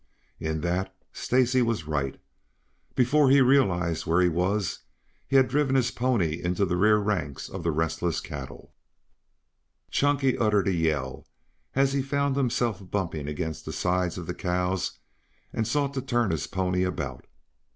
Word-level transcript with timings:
In 0.39 0.61
that, 0.61 0.95
Stacy 1.13 1.61
was 1.61 1.85
right. 1.85 2.19
Before 2.95 3.29
he 3.29 3.39
realized 3.39 4.07
where 4.07 4.19
he 4.19 4.29
was 4.29 4.79
he 5.27 5.35
had 5.35 5.47
driven 5.47 5.75
his 5.75 5.91
pony 5.91 6.37
full 6.41 6.45
into 6.47 6.65
the 6.65 6.75
rear 6.75 6.97
ranks 6.97 7.47
of 7.47 7.61
the 7.61 7.69
restless 7.69 8.19
cattle. 8.19 8.73
Chunky 9.91 10.35
uttered 10.39 10.67
a 10.67 10.73
yell 10.73 11.27
as 11.75 11.93
he 11.93 12.01
found 12.01 12.35
himself 12.35 12.81
bumping 12.89 13.27
against 13.27 13.63
the 13.63 13.71
sides 13.71 14.17
of 14.17 14.25
the 14.25 14.33
cows 14.33 14.97
and 15.53 15.67
sought 15.67 15.93
to 15.93 16.01
turn 16.01 16.31
his 16.31 16.47
pony 16.47 16.81
about. 16.83 17.27